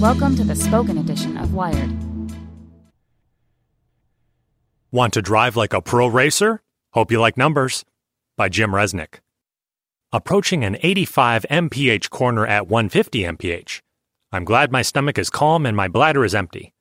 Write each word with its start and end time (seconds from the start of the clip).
Welcome 0.00 0.34
to 0.36 0.44
the 0.44 0.56
spoken 0.56 0.98
edition 0.98 1.36
of 1.36 1.54
Wired. 1.54 1.90
Want 4.90 5.14
to 5.14 5.22
drive 5.22 5.56
like 5.56 5.72
a 5.72 5.80
pro 5.80 6.08
racer? 6.08 6.62
Hope 6.92 7.12
you 7.12 7.20
like 7.20 7.38
numbers. 7.38 7.84
By 8.36 8.48
Jim 8.48 8.72
Resnick. 8.72 9.20
Approaching 10.12 10.64
an 10.64 10.76
85 10.82 11.46
mph 11.48 12.10
corner 12.10 12.44
at 12.44 12.66
150 12.66 13.22
mph. 13.22 13.80
I'm 14.32 14.44
glad 14.44 14.72
my 14.72 14.82
stomach 14.82 15.16
is 15.16 15.30
calm 15.30 15.64
and 15.64 15.76
my 15.76 15.86
bladder 15.86 16.24
is 16.24 16.34
empty. 16.34 16.74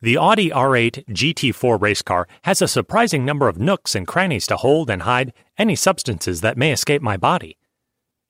The 0.00 0.16
Audi 0.16 0.50
R8 0.50 1.06
GT4 1.06 1.80
race 1.80 2.02
car 2.02 2.28
has 2.44 2.62
a 2.62 2.68
surprising 2.68 3.24
number 3.24 3.48
of 3.48 3.58
nooks 3.58 3.96
and 3.96 4.06
crannies 4.06 4.46
to 4.46 4.56
hold 4.56 4.88
and 4.88 5.02
hide 5.02 5.34
any 5.58 5.74
substances 5.74 6.40
that 6.40 6.56
may 6.56 6.72
escape 6.72 7.02
my 7.02 7.16
body. 7.16 7.57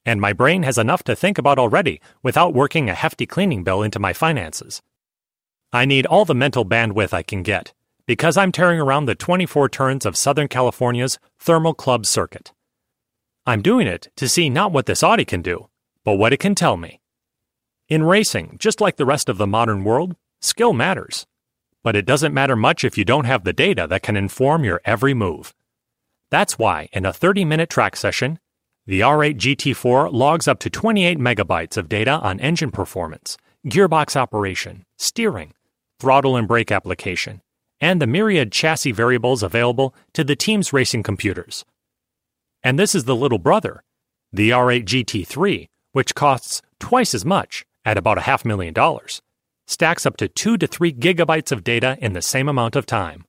And 0.08 0.22
my 0.22 0.32
brain 0.32 0.62
has 0.62 0.78
enough 0.78 1.02
to 1.02 1.14
think 1.14 1.36
about 1.36 1.58
already 1.58 2.00
without 2.22 2.54
working 2.54 2.88
a 2.88 2.94
hefty 2.94 3.26
cleaning 3.26 3.62
bill 3.62 3.82
into 3.82 3.98
my 3.98 4.14
finances. 4.14 4.80
I 5.70 5.84
need 5.84 6.06
all 6.06 6.24
the 6.24 6.34
mental 6.34 6.64
bandwidth 6.64 7.12
I 7.12 7.22
can 7.22 7.42
get 7.42 7.74
because 8.06 8.38
I'm 8.38 8.50
tearing 8.50 8.80
around 8.80 9.04
the 9.04 9.14
24 9.14 9.68
turns 9.68 10.06
of 10.06 10.16
Southern 10.16 10.48
California's 10.48 11.18
Thermal 11.38 11.74
Club 11.74 12.06
circuit. 12.06 12.54
I'm 13.44 13.60
doing 13.60 13.86
it 13.86 14.08
to 14.16 14.30
see 14.30 14.48
not 14.48 14.72
what 14.72 14.86
this 14.86 15.02
Audi 15.02 15.26
can 15.26 15.42
do, 15.42 15.68
but 16.04 16.14
what 16.14 16.32
it 16.32 16.40
can 16.40 16.54
tell 16.54 16.78
me. 16.78 17.02
In 17.90 18.02
racing, 18.02 18.56
just 18.58 18.80
like 18.80 18.96
the 18.96 19.04
rest 19.04 19.28
of 19.28 19.36
the 19.36 19.46
modern 19.46 19.84
world, 19.84 20.16
skill 20.40 20.72
matters. 20.72 21.26
But 21.82 21.96
it 21.96 22.06
doesn't 22.06 22.32
matter 22.32 22.56
much 22.56 22.82
if 22.82 22.96
you 22.96 23.04
don't 23.04 23.26
have 23.26 23.44
the 23.44 23.52
data 23.52 23.86
that 23.90 24.04
can 24.04 24.16
inform 24.16 24.64
your 24.64 24.80
every 24.86 25.12
move. 25.12 25.52
That's 26.30 26.58
why, 26.58 26.88
in 26.94 27.04
a 27.04 27.12
30 27.12 27.44
minute 27.44 27.68
track 27.68 27.94
session, 27.94 28.38
the 28.88 29.00
R8 29.00 29.36
GT4 29.36 30.10
logs 30.14 30.48
up 30.48 30.58
to 30.60 30.70
28 30.70 31.18
megabytes 31.18 31.76
of 31.76 31.90
data 31.90 32.12
on 32.12 32.40
engine 32.40 32.70
performance, 32.70 33.36
gearbox 33.66 34.16
operation, 34.16 34.86
steering, 34.96 35.52
throttle 36.00 36.36
and 36.36 36.48
brake 36.48 36.72
application, 36.72 37.42
and 37.82 38.00
the 38.00 38.06
myriad 38.06 38.50
chassis 38.50 38.92
variables 38.92 39.42
available 39.42 39.94
to 40.14 40.24
the 40.24 40.34
team's 40.34 40.72
racing 40.72 41.02
computers. 41.02 41.66
And 42.62 42.78
this 42.78 42.94
is 42.94 43.04
the 43.04 43.14
little 43.14 43.38
brother, 43.38 43.84
the 44.32 44.48
R8 44.48 44.86
GT3, 44.86 45.68
which 45.92 46.14
costs 46.14 46.62
twice 46.80 47.14
as 47.14 47.26
much 47.26 47.66
at 47.84 47.98
about 47.98 48.16
a 48.16 48.22
half 48.22 48.42
million 48.42 48.72
dollars 48.72 49.20
stacks 49.66 50.06
up 50.06 50.16
to 50.16 50.28
2 50.28 50.56
to 50.56 50.66
3 50.66 50.94
gigabytes 50.94 51.52
of 51.52 51.62
data 51.62 51.98
in 52.00 52.14
the 52.14 52.22
same 52.22 52.48
amount 52.48 52.74
of 52.74 52.86
time. 52.86 53.26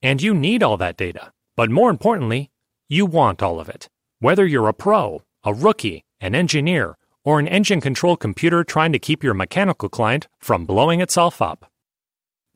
And 0.00 0.22
you 0.22 0.32
need 0.32 0.62
all 0.62 0.78
that 0.78 0.96
data, 0.96 1.30
but 1.56 1.70
more 1.70 1.90
importantly, 1.90 2.50
you 2.88 3.04
want 3.04 3.42
all 3.42 3.60
of 3.60 3.68
it. 3.68 3.90
Whether 4.22 4.46
you're 4.46 4.68
a 4.68 4.72
pro, 4.72 5.24
a 5.42 5.52
rookie, 5.52 6.04
an 6.20 6.36
engineer, 6.36 6.96
or 7.24 7.40
an 7.40 7.48
engine 7.48 7.80
control 7.80 8.16
computer 8.16 8.62
trying 8.62 8.92
to 8.92 9.00
keep 9.00 9.24
your 9.24 9.34
mechanical 9.34 9.88
client 9.88 10.28
from 10.38 10.64
blowing 10.64 11.00
itself 11.00 11.42
up. 11.42 11.68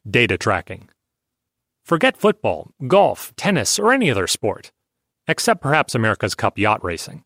Data 0.09 0.39
tracking. 0.39 0.91
Forget 1.85 2.17
football, 2.17 2.71
golf, 2.87 3.35
tennis, 3.35 3.81
or 3.81 3.93
any 3.93 4.13
other 4.13 4.29
sport, 4.29 4.71
except 5.27 5.61
perhaps 5.61 5.97
America's 5.97 6.37
Cup 6.37 6.57
yacht 6.57 6.85
racing. 6.85 7.25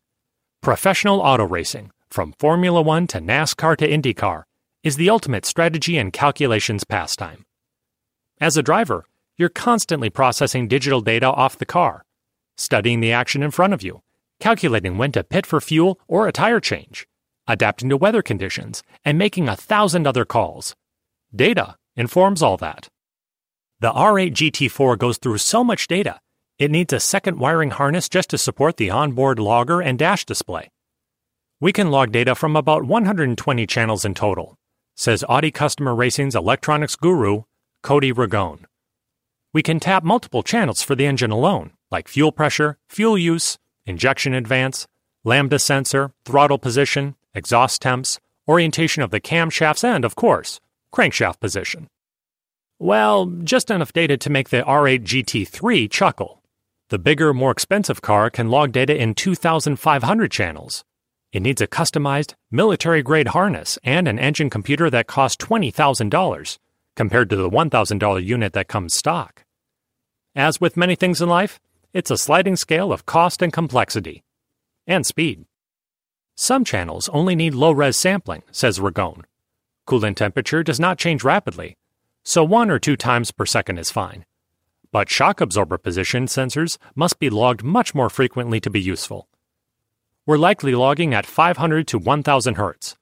Professional 0.59 1.19
auto 1.19 1.45
racing, 1.45 1.91
from 2.09 2.33
Formula 2.39 2.81
One 2.81 3.05
to 3.13 3.19
NASCAR 3.19 3.77
to 3.77 3.87
IndyCar, 3.87 4.45
is 4.81 4.95
the 4.95 5.11
ultimate 5.11 5.45
strategy 5.45 5.99
and 5.99 6.11
calculations 6.11 6.83
pastime. 6.83 7.45
As 8.39 8.57
a 8.57 8.63
driver, 8.63 9.05
you're 9.37 9.49
constantly 9.49 10.09
processing 10.09 10.67
digital 10.67 11.01
data 11.01 11.27
off 11.27 11.59
the 11.59 11.63
car, 11.67 12.03
studying 12.57 13.01
the 13.01 13.11
action 13.11 13.43
in 13.43 13.51
front 13.51 13.75
of 13.75 13.83
you, 13.83 14.01
calculating 14.41 14.97
when 14.97 15.13
to 15.13 15.23
pit 15.23 15.45
for 15.45 15.61
fuel 15.61 15.97
or 16.09 16.27
a 16.27 16.33
tire 16.33 16.59
change, 16.59 17.07
adapting 17.47 17.87
to 17.87 17.95
weather 17.95 18.21
conditions, 18.21 18.83
and 19.05 19.17
making 19.17 19.47
a 19.47 19.55
thousand 19.55 20.05
other 20.05 20.25
calls. 20.25 20.75
Data 21.33 21.75
informs 21.95 22.41
all 22.41 22.57
that. 22.57 22.89
The 23.79 23.91
R8 23.91 24.33
GT4 24.33 24.97
goes 24.97 25.17
through 25.17 25.37
so 25.37 25.63
much 25.63 25.87
data, 25.87 26.19
it 26.61 26.69
needs 26.69 26.93
a 26.93 26.99
second 26.99 27.39
wiring 27.39 27.71
harness 27.71 28.07
just 28.07 28.29
to 28.29 28.37
support 28.37 28.77
the 28.77 28.91
onboard 28.91 29.39
logger 29.39 29.81
and 29.81 29.97
dash 29.97 30.25
display. 30.25 30.69
We 31.59 31.73
can 31.73 31.89
log 31.89 32.11
data 32.11 32.35
from 32.35 32.55
about 32.55 32.83
120 32.83 33.65
channels 33.65 34.05
in 34.05 34.13
total, 34.13 34.55
says 34.95 35.23
Audi 35.27 35.49
Customer 35.49 35.95
Racing's 35.95 36.35
electronics 36.35 36.95
guru, 36.95 37.45
Cody 37.81 38.13
Ragone. 38.13 38.65
We 39.53 39.63
can 39.63 39.79
tap 39.79 40.03
multiple 40.03 40.43
channels 40.43 40.83
for 40.83 40.93
the 40.93 41.07
engine 41.07 41.31
alone, 41.31 41.71
like 41.89 42.07
fuel 42.07 42.31
pressure, 42.31 42.77
fuel 42.89 43.17
use, 43.17 43.57
injection 43.85 44.33
advance, 44.33 44.87
lambda 45.23 45.59
sensor, 45.59 46.11
throttle 46.25 46.57
position, 46.57 47.15
exhaust 47.33 47.81
temps, 47.81 48.19
orientation 48.47 49.03
of 49.03 49.11
the 49.11 49.21
camshafts, 49.21 49.83
and, 49.83 50.03
of 50.03 50.15
course, 50.15 50.59
crankshaft 50.93 51.39
position. 51.39 51.87
Well, 52.79 53.25
just 53.25 53.69
enough 53.69 53.93
data 53.93 54.17
to 54.17 54.29
make 54.29 54.49
the 54.49 54.63
R8 54.63 55.03
GT3 55.03 55.89
chuckle. 55.89 56.41
The 56.89 56.99
bigger, 56.99 57.33
more 57.33 57.51
expensive 57.51 58.01
car 58.01 58.29
can 58.29 58.49
log 58.49 58.71
data 58.71 58.99
in 58.99 59.13
2,500 59.13 60.31
channels, 60.31 60.83
it 61.31 61.41
needs 61.41 61.61
a 61.61 61.67
customized, 61.67 62.33
military 62.51 63.01
grade 63.01 63.29
harness 63.29 63.79
and 63.85 64.07
an 64.07 64.19
engine 64.19 64.49
computer 64.49 64.89
that 64.89 65.07
costs 65.07 65.43
$20,000 65.45 66.57
compared 66.97 67.29
to 67.29 67.37
the 67.37 67.49
$1,000 67.49 68.25
unit 68.25 68.51
that 68.51 68.67
comes 68.67 68.93
stock. 68.93 69.45
As 70.35 70.59
with 70.59 70.75
many 70.75 70.95
things 70.95 71.21
in 71.21 71.29
life, 71.29 71.59
it's 71.93 72.11
a 72.11 72.17
sliding 72.17 72.55
scale 72.55 72.91
of 72.91 73.05
cost 73.05 73.41
and 73.41 73.51
complexity. 73.51 74.23
And 74.87 75.05
speed. 75.05 75.45
Some 76.35 76.63
channels 76.63 77.09
only 77.09 77.35
need 77.35 77.53
low 77.53 77.71
res 77.71 77.97
sampling, 77.97 78.43
says 78.51 78.79
Ragone. 78.79 79.23
Coolant 79.87 80.15
temperature 80.15 80.63
does 80.63 80.79
not 80.79 80.97
change 80.97 81.23
rapidly, 81.23 81.77
so 82.23 82.43
one 82.43 82.71
or 82.71 82.79
two 82.79 82.95
times 82.95 83.31
per 83.31 83.45
second 83.45 83.77
is 83.77 83.91
fine. 83.91 84.25
But 84.91 85.09
shock 85.09 85.41
absorber 85.41 85.77
position 85.77 86.25
sensors 86.25 86.77
must 86.95 87.19
be 87.19 87.29
logged 87.29 87.63
much 87.63 87.95
more 87.95 88.09
frequently 88.09 88.59
to 88.59 88.69
be 88.69 88.81
useful 88.81 89.27
we're 90.25 90.37
likely 90.37 90.75
logging 90.75 91.13
at 91.13 91.25
500 91.25 91.87
to 91.87 91.97
1000 91.97 92.55
Hz. 92.55 92.95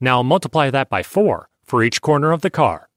Now 0.00 0.22
multiply 0.22 0.70
that 0.70 0.88
by 0.88 1.02
4 1.02 1.48
for 1.64 1.82
each 1.82 2.02
corner 2.02 2.32
of 2.32 2.42
the 2.42 2.50
car. 2.50 2.88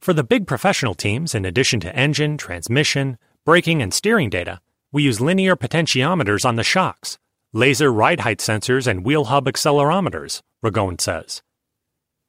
For 0.00 0.12
the 0.12 0.24
big 0.24 0.46
professional 0.46 0.94
teams, 0.94 1.34
in 1.34 1.44
addition 1.44 1.80
to 1.80 1.94
engine, 1.94 2.36
transmission, 2.38 3.18
braking, 3.44 3.82
and 3.82 3.92
steering 3.92 4.30
data, 4.30 4.60
we 4.92 5.02
use 5.02 5.20
linear 5.20 5.56
potentiometers 5.56 6.44
on 6.44 6.56
the 6.56 6.62
shocks, 6.62 7.18
laser 7.52 7.92
ride 7.92 8.20
height 8.20 8.38
sensors, 8.38 8.86
and 8.86 9.04
wheel 9.04 9.24
hub 9.24 9.46
accelerometers, 9.46 10.40
Ragone 10.64 11.00
says. 11.00 11.42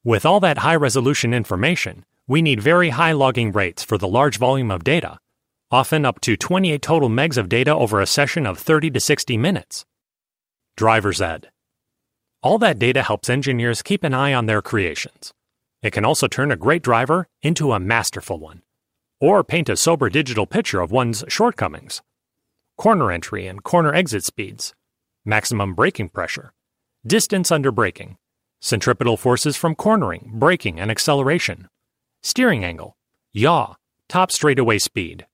With 0.03 0.25
all 0.25 0.39
that 0.39 0.59
high 0.59 0.75
resolution 0.75 1.33
information, 1.33 2.03
we 2.27 2.41
need 2.41 2.61
very 2.61 2.89
high 2.89 3.11
logging 3.11 3.51
rates 3.51 3.83
for 3.83 3.97
the 3.97 4.07
large 4.07 4.37
volume 4.37 4.71
of 4.71 4.83
data, 4.83 5.19
often 5.69 6.05
up 6.05 6.19
to 6.21 6.35
28 6.35 6.81
total 6.81 7.09
megs 7.09 7.37
of 7.37 7.49
data 7.49 7.75
over 7.75 8.01
a 8.01 8.05
session 8.05 8.45
of 8.45 8.57
30 8.57 8.91
to 8.91 8.99
60 8.99 9.37
minutes. 9.37 9.85
Driver's 10.75 11.21
Ed. 11.21 11.49
All 12.41 12.57
that 12.57 12.79
data 12.79 13.03
helps 13.03 13.29
engineers 13.29 13.81
keep 13.81 14.03
an 14.03 14.13
eye 14.13 14.33
on 14.33 14.47
their 14.47 14.61
creations. 14.61 15.33
It 15.81 15.91
can 15.91 16.05
also 16.05 16.27
turn 16.27 16.51
a 16.51 16.57
great 16.57 16.81
driver 16.81 17.27
into 17.41 17.71
a 17.71 17.79
masterful 17.79 18.39
one, 18.39 18.63
or 19.23 19.41
paint 19.41 19.69
a 19.69 19.77
sober 19.77 20.09
digital 20.09 20.45
picture 20.45 20.81
of 20.81 20.91
one's 20.91 21.23
shortcomings. 21.29 22.01
Corner 22.77 23.09
entry 23.09 23.47
and 23.47 23.63
corner 23.63 23.93
exit 23.93 24.25
speeds, 24.25 24.73
maximum 25.23 25.73
braking 25.73 26.09
pressure, 26.09 26.51
distance 27.07 27.49
under 27.49 27.71
braking, 27.71 28.17
centripetal 28.59 29.15
forces 29.15 29.55
from 29.55 29.75
cornering, 29.75 30.29
braking, 30.33 30.77
and 30.77 30.91
acceleration, 30.91 31.69
steering 32.21 32.65
angle, 32.65 32.97
yaw, 33.31 33.75
top 34.09 34.29
straightaway 34.29 34.77
speed. 34.77 35.25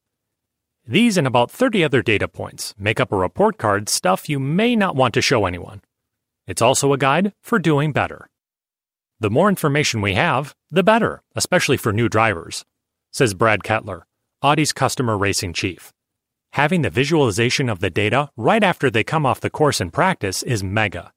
These 0.86 1.18
and 1.18 1.25
about 1.25 1.50
30 1.50 1.83
other 1.83 2.03
data 2.03 2.27
points 2.27 2.75
make 2.77 3.00
up 3.00 3.12
a 3.12 3.18
report 3.18 3.57
card 3.57 3.89
stuff 3.89 4.30
you 4.30 4.39
may 4.39 4.75
not 4.75 4.95
want 4.95 5.15
to 5.15 5.21
show 5.24 5.47
anyone. 5.47 5.81
It's 6.45 6.62
also 6.62 6.94
a 6.94 6.97
guide 7.00 7.33
for 7.41 7.57
doing 7.57 7.91
better. 7.91 8.30
The 9.19 9.31
more 9.31 9.50
information 9.50 10.00
we 10.01 10.13
have, 10.13 10.53
the 10.69 10.83
better, 10.83 11.24
especially 11.36 11.77
for 11.77 11.91
new 11.91 12.07
drivers, 12.07 12.65
says 13.12 13.34
Brad 13.34 13.64
Kettler, 13.64 14.04
Audi's 14.42 14.74
customer 14.74 15.18
racing 15.18 15.54
chief. 15.54 15.92
Having 16.54 16.82
the 16.82 16.90
visualization 16.90 17.70
of 17.70 17.80
the 17.80 17.90
data 17.90 18.30
right 18.36 18.64
after 18.64 18.90
they 18.90 19.04
come 19.04 19.26
off 19.26 19.40
the 19.40 19.50
course 19.50 19.80
in 19.80 19.92
practice 19.92 20.44
is 20.44 20.64
mega. 20.64 21.12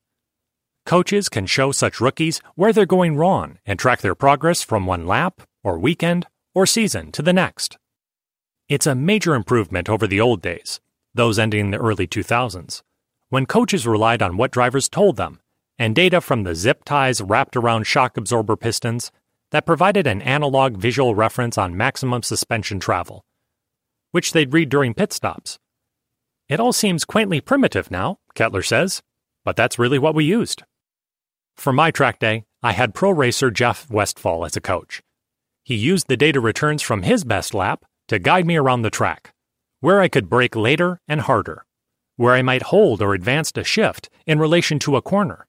Coaches 0.84 1.28
can 1.28 1.46
show 1.46 1.72
such 1.72 2.00
rookies 2.00 2.40
where 2.54 2.72
they're 2.72 2.86
going 2.86 3.16
wrong 3.16 3.58
and 3.64 3.78
track 3.78 4.00
their 4.00 4.14
progress 4.14 4.62
from 4.62 4.86
one 4.86 5.06
lap, 5.06 5.42
or 5.62 5.78
weekend, 5.78 6.26
or 6.54 6.66
season 6.66 7.12
to 7.12 7.22
the 7.22 7.32
next. 7.32 7.78
It's 8.68 8.86
a 8.86 8.94
major 8.94 9.34
improvement 9.34 9.88
over 9.88 10.06
the 10.06 10.20
old 10.20 10.42
days, 10.42 10.80
those 11.14 11.38
ending 11.38 11.66
in 11.66 11.70
the 11.70 11.78
early 11.78 12.06
2000s, 12.06 12.82
when 13.28 13.46
coaches 13.46 13.86
relied 13.86 14.22
on 14.22 14.36
what 14.36 14.50
drivers 14.50 14.88
told 14.88 15.16
them 15.16 15.40
and 15.78 15.94
data 15.94 16.20
from 16.20 16.44
the 16.44 16.54
zip 16.54 16.84
ties 16.84 17.20
wrapped 17.20 17.56
around 17.56 17.84
shock 17.84 18.16
absorber 18.16 18.56
pistons 18.56 19.10
that 19.52 19.64
provided 19.64 20.06
an 20.06 20.20
analog 20.22 20.76
visual 20.76 21.14
reference 21.14 21.56
on 21.56 21.76
maximum 21.76 22.22
suspension 22.22 22.80
travel, 22.80 23.24
which 24.10 24.32
they'd 24.32 24.52
read 24.52 24.68
during 24.68 24.92
pit 24.92 25.12
stops. 25.12 25.58
It 26.48 26.58
all 26.58 26.72
seems 26.72 27.04
quaintly 27.04 27.40
primitive 27.40 27.90
now, 27.90 28.18
Kettler 28.34 28.62
says, 28.62 29.00
but 29.44 29.56
that's 29.56 29.78
really 29.78 29.98
what 29.98 30.14
we 30.14 30.24
used. 30.24 30.64
For 31.56 31.72
my 31.72 31.90
track 31.90 32.18
day, 32.18 32.44
I 32.62 32.72
had 32.72 32.94
pro 32.94 33.10
racer 33.10 33.50
Jeff 33.50 33.88
Westphal 33.90 34.44
as 34.44 34.56
a 34.56 34.60
coach. 34.60 35.00
He 35.64 35.76
used 35.76 36.08
the 36.08 36.16
data 36.16 36.40
returns 36.40 36.82
from 36.82 37.02
his 37.02 37.22
best 37.22 37.54
lap 37.54 37.84
to 38.08 38.18
guide 38.18 38.46
me 38.46 38.56
around 38.56 38.82
the 38.82 38.90
track, 38.90 39.32
where 39.80 40.00
I 40.00 40.08
could 40.08 40.28
brake 40.28 40.56
later 40.56 40.98
and 41.06 41.20
harder 41.20 41.64
where 42.16 42.34
I 42.34 42.42
might 42.42 42.62
hold 42.62 43.02
or 43.02 43.14
advance 43.14 43.52
a 43.56 43.64
shift 43.64 44.08
in 44.26 44.38
relation 44.38 44.78
to 44.80 44.96
a 44.96 45.02
corner, 45.02 45.46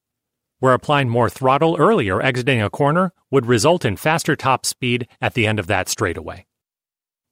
where 0.64 0.74
applying 0.74 1.10
more 1.10 1.30
throttle 1.30 1.76
earlier 1.78 2.22
exiting 2.22 2.62
a 2.62 2.70
corner 2.70 3.12
would 3.30 3.46
result 3.46 3.84
in 3.84 3.98
faster 3.98 4.34
top 4.34 4.66
speed 4.66 5.06
at 5.20 5.34
the 5.34 5.46
end 5.46 5.60
of 5.60 5.68
that 5.68 5.90
straightaway. 5.90 6.46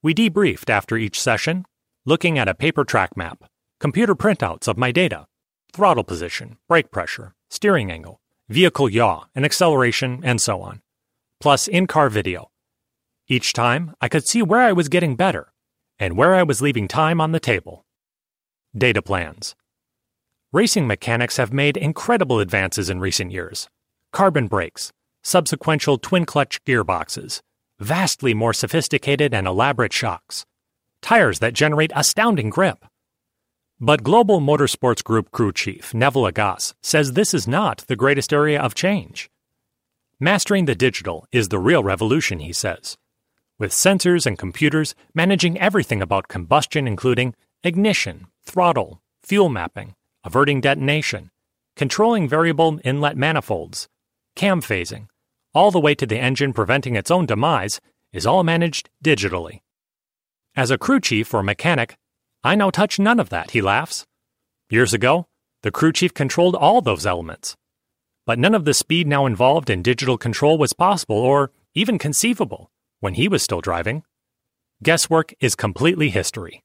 We 0.03 0.13
debriefed 0.13 0.69
after 0.69 0.97
each 0.97 1.17
session, 1.17 1.63
looking 2.05 2.37
at 2.37 2.49
a 2.49 2.53
paper 2.53 2.83
track 2.83 3.15
map, 3.15 3.45
computer 3.79 4.15
printouts 4.15 4.67
of 4.67 4.77
my 4.77 4.91
data, 4.91 5.27
throttle 5.71 6.03
position, 6.03 6.57
brake 6.67 6.91
pressure, 6.91 7.33
steering 7.49 7.89
angle, 7.89 8.19
vehicle 8.49 8.89
yaw 8.89 9.23
and 9.33 9.45
acceleration, 9.45 10.19
and 10.25 10.41
so 10.41 10.61
on, 10.61 10.81
plus 11.39 11.69
in 11.69 11.87
car 11.87 12.09
video. 12.09 12.51
Each 13.29 13.53
time, 13.53 13.95
I 14.01 14.09
could 14.09 14.27
see 14.27 14.41
where 14.41 14.59
I 14.59 14.73
was 14.73 14.89
getting 14.89 15.15
better 15.15 15.53
and 15.97 16.17
where 16.17 16.35
I 16.35 16.43
was 16.43 16.61
leaving 16.61 16.89
time 16.89 17.21
on 17.21 17.31
the 17.31 17.39
table. 17.39 17.85
Data 18.77 19.01
plans. 19.01 19.55
Racing 20.53 20.85
mechanics 20.85 21.37
have 21.37 21.53
made 21.53 21.77
incredible 21.77 22.41
advances 22.41 22.89
in 22.89 22.99
recent 22.99 23.31
years. 23.31 23.69
Carbon 24.11 24.47
brakes, 24.47 24.91
subsequential 25.23 26.01
twin 26.01 26.25
clutch 26.25 26.61
gearboxes, 26.65 27.41
vastly 27.79 28.33
more 28.33 28.51
sophisticated 28.51 29.33
and 29.33 29.47
elaborate 29.47 29.93
shocks, 29.93 30.45
tires 31.01 31.39
that 31.39 31.53
generate 31.53 31.93
astounding 31.95 32.49
grip. 32.49 32.83
But 33.79 34.03
Global 34.03 34.41
Motorsports 34.41 35.01
Group 35.01 35.31
crew 35.31 35.53
chief 35.53 35.93
Neville 35.93 36.27
Agas 36.27 36.73
says 36.81 37.13
this 37.13 37.33
is 37.33 37.47
not 37.47 37.85
the 37.87 37.95
greatest 37.95 38.33
area 38.33 38.61
of 38.61 38.75
change. 38.75 39.29
Mastering 40.19 40.65
the 40.65 40.75
digital 40.75 41.25
is 41.31 41.47
the 41.47 41.59
real 41.59 41.81
revolution, 41.81 42.39
he 42.39 42.51
says, 42.51 42.97
with 43.57 43.71
sensors 43.71 44.25
and 44.25 44.37
computers 44.37 44.95
managing 45.15 45.57
everything 45.57 46.01
about 46.01 46.27
combustion, 46.27 46.89
including 46.89 47.35
ignition, 47.63 48.27
throttle, 48.43 49.01
fuel 49.23 49.47
mapping, 49.47 49.95
averting 50.23 50.61
detonation, 50.61 51.31
controlling 51.75 52.27
variable 52.27 52.79
inlet 52.83 53.17
manifolds, 53.17 53.87
cam 54.35 54.61
phasing, 54.61 55.07
all 55.53 55.71
the 55.71 55.79
way 55.79 55.95
to 55.95 56.05
the 56.05 56.19
engine 56.19 56.53
preventing 56.53 56.95
its 56.95 57.11
own 57.11 57.25
demise, 57.25 57.81
is 58.13 58.25
all 58.25 58.43
managed 58.43 58.89
digitally. 59.03 59.61
As 60.55 60.71
a 60.71 60.77
crew 60.77 60.99
chief 60.99 61.33
or 61.33 61.43
mechanic, 61.43 61.97
I 62.43 62.55
now 62.55 62.69
touch 62.69 62.99
none 62.99 63.19
of 63.19 63.29
that, 63.29 63.51
he 63.51 63.61
laughs. 63.61 64.05
Years 64.69 64.93
ago, 64.93 65.27
the 65.63 65.71
crew 65.71 65.91
chief 65.91 66.13
controlled 66.13 66.55
all 66.55 66.81
those 66.81 67.05
elements. 67.05 67.55
But 68.25 68.39
none 68.39 68.55
of 68.55 68.65
the 68.65 68.73
speed 68.73 69.07
now 69.07 69.25
involved 69.25 69.69
in 69.69 69.81
digital 69.81 70.17
control 70.17 70.57
was 70.57 70.73
possible 70.73 71.17
or 71.17 71.51
even 71.73 71.97
conceivable 71.97 72.69
when 72.99 73.15
he 73.15 73.27
was 73.27 73.43
still 73.43 73.61
driving. 73.61 74.03
Guesswork 74.83 75.33
is 75.39 75.55
completely 75.55 76.09
history. 76.09 76.63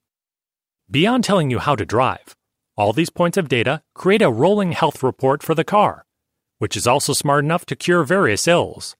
Beyond 0.89 1.23
telling 1.23 1.51
you 1.51 1.59
how 1.59 1.75
to 1.75 1.85
drive, 1.85 2.36
all 2.77 2.93
these 2.93 3.09
points 3.09 3.37
of 3.37 3.49
data 3.49 3.81
create 3.95 4.21
a 4.21 4.29
rolling 4.29 4.71
health 4.71 5.01
report 5.01 5.41
for 5.41 5.55
the 5.55 5.63
car, 5.63 6.05
which 6.59 6.77
is 6.77 6.85
also 6.85 7.11
smart 7.11 7.43
enough 7.43 7.65
to 7.65 7.75
cure 7.75 8.03
various 8.03 8.47
ills. 8.47 8.95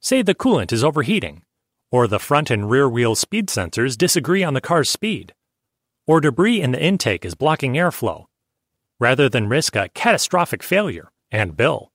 Say 0.00 0.20
the 0.20 0.34
coolant 0.34 0.72
is 0.72 0.84
overheating, 0.84 1.42
or 1.90 2.06
the 2.06 2.18
front 2.18 2.50
and 2.50 2.70
rear 2.70 2.88
wheel 2.88 3.14
speed 3.14 3.48
sensors 3.48 3.96
disagree 3.96 4.44
on 4.44 4.52
the 4.52 4.60
car's 4.60 4.90
speed, 4.90 5.32
or 6.06 6.20
debris 6.20 6.60
in 6.60 6.72
the 6.72 6.82
intake 6.82 7.24
is 7.24 7.34
blocking 7.34 7.74
airflow. 7.74 8.26
Rather 8.98 9.28
than 9.28 9.48
risk 9.48 9.74
a 9.74 9.88
catastrophic 9.88 10.62
failure 10.62 11.10
and 11.30 11.56
bill, 11.56 11.92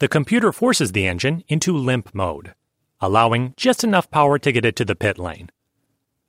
the 0.00 0.08
computer 0.08 0.52
forces 0.52 0.92
the 0.92 1.06
engine 1.06 1.44
into 1.46 1.76
limp 1.76 2.12
mode, 2.12 2.54
allowing 3.00 3.54
just 3.56 3.84
enough 3.84 4.10
power 4.10 4.38
to 4.38 4.50
get 4.50 4.64
it 4.64 4.74
to 4.76 4.84
the 4.84 4.96
pit 4.96 5.18
lane. 5.18 5.50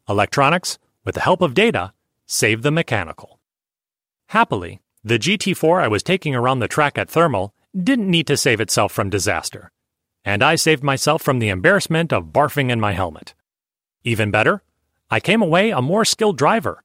Electronics, 0.08 0.78
with 1.04 1.16
the 1.16 1.22
help 1.22 1.42
of 1.42 1.56
data, 1.56 1.92
save 2.28 2.62
the 2.62 2.72
mechanical. 2.72 3.35
Happily, 4.28 4.82
the 5.04 5.20
GT4 5.20 5.84
I 5.84 5.88
was 5.88 6.02
taking 6.04 6.34
around 6.34 6.60
the 6.60 6.68
track 6.68 6.98
at 6.98 7.10
Thermal 7.10 7.54
didn't 7.76 8.10
need 8.10 8.28
to 8.28 8.38
save 8.38 8.60
itself 8.60 8.92
from 8.92 9.10
disaster, 9.10 9.72
and 10.24 10.42
I 10.42 10.56
saved 10.56 10.84
myself 10.84 11.22
from 11.22 11.40
the 11.40 11.50
embarrassment 11.50 12.12
of 12.12 12.34
barfing 12.34 12.72
in 12.72 12.80
my 12.80 12.94
helmet. 12.94 13.36
Even 14.04 14.32
better, 14.32 14.64
I 15.12 15.20
came 15.20 15.42
away 15.42 15.70
a 15.70 15.82
more 15.82 16.06
skilled 16.06 16.38
driver, 16.38 16.84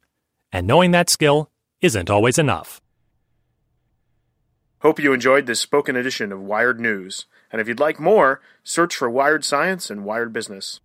and 0.53 0.67
knowing 0.67 0.91
that 0.91 1.09
skill 1.09 1.51
isn't 1.81 2.11
always 2.11 2.39
enough. 2.39 2.83
Hope 4.81 4.99
you 4.99 5.13
enjoyed 5.13 5.47
this 5.47 5.61
spoken 5.61 5.97
edition 5.97 6.33
of 6.33 6.41
Wired 6.41 6.81
News, 6.81 7.27
and 7.51 7.61
if 7.61 7.69
you'd 7.69 7.81
like 7.81 7.99
more, 7.99 8.41
search 8.63 8.95
for 8.95 9.09
Wired 9.09 9.45
Science 9.45 9.91
and 9.91 10.05
Wired 10.05 10.33
Business. 10.33 10.81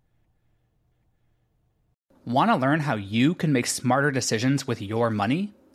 Want 2.25 2.49
to 2.49 2.55
learn 2.55 2.81
how 2.81 2.95
you 2.95 3.33
can 3.35 3.53
make 3.53 3.67
smarter 3.67 4.11
decisions 4.11 4.65
with 4.65 4.81
your 4.81 5.09
money? 5.09 5.53